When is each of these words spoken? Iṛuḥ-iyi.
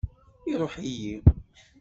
Iṛuḥ-iyi. 0.51 1.15